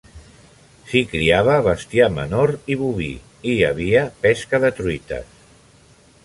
[0.91, 3.11] S'hi criava bestiar menor i boví,
[3.53, 5.39] i hi havia pesca de truites.